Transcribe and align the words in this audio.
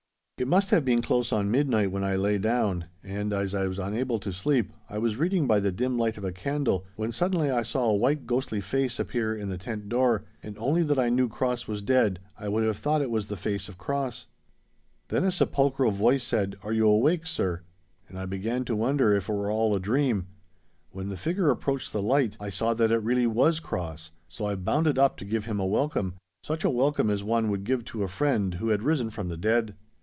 It 0.39 0.47
must 0.47 0.71
have 0.71 0.83
been 0.83 1.03
close 1.03 1.31
on 1.31 1.51
midnight 1.51 1.91
when 1.91 2.03
I 2.03 2.15
lay 2.15 2.39
down, 2.39 2.85
and, 3.03 3.31
as 3.31 3.53
I 3.53 3.67
was 3.67 3.77
unable 3.77 4.17
to 4.21 4.33
sleep, 4.33 4.73
I 4.89 4.97
was 4.97 5.15
reading 5.17 5.45
by 5.45 5.59
the 5.59 5.71
dim 5.71 5.99
light 5.99 6.17
of 6.17 6.23
a 6.23 6.31
candle 6.31 6.83
when 6.95 7.11
suddenly 7.11 7.51
I 7.51 7.61
saw 7.61 7.83
a 7.83 7.95
white 7.95 8.25
ghostly 8.25 8.59
face 8.59 8.97
appear 8.99 9.35
in 9.35 9.49
the 9.49 9.59
tent 9.59 9.87
door, 9.87 10.23
and 10.41 10.57
only 10.57 10.81
that 10.81 10.97
I 10.97 11.09
knew 11.09 11.29
Cross 11.29 11.67
was 11.67 11.83
dead 11.83 12.19
I 12.39 12.47
would 12.47 12.63
have 12.63 12.77
thought 12.77 13.03
it 13.03 13.11
was 13.11 13.27
the 13.27 13.37
face 13.37 13.69
of 13.69 13.77
Cross. 13.77 14.25
Then 15.09 15.23
a 15.25 15.31
sepulchral 15.31 15.91
voice 15.91 16.23
said, 16.23 16.55
"Are 16.63 16.73
you 16.73 16.87
awake, 16.87 17.27
Sir?" 17.27 17.61
and 18.09 18.17
I 18.17 18.25
began 18.25 18.65
to 18.65 18.75
wonder 18.75 19.13
if 19.13 19.29
it 19.29 19.33
were 19.33 19.51
all 19.51 19.75
a 19.75 19.79
dream. 19.79 20.25
When 20.89 21.09
the 21.09 21.17
figure 21.17 21.51
approached 21.51 21.93
the 21.93 22.01
light, 22.01 22.35
I 22.39 22.49
saw 22.49 22.73
that 22.73 22.91
it 22.91 23.03
really 23.03 23.27
was 23.27 23.59
Cross, 23.59 24.09
so 24.27 24.45
I 24.45 24.55
bounded 24.55 24.97
up 24.97 25.17
to 25.17 25.25
give 25.25 25.45
him 25.45 25.59
a 25.59 25.67
welcome 25.67 26.15
such 26.41 26.63
a 26.63 26.69
welcome 26.71 27.11
as 27.11 27.23
one 27.23 27.51
would 27.51 27.63
give 27.63 27.85
to 27.85 28.01
a 28.01 28.07
friend 28.07 28.55
who 28.55 28.69
had 28.69 28.81
risen 28.81 29.11
from 29.11 29.29
the 29.29 29.37
dead. 29.37 29.75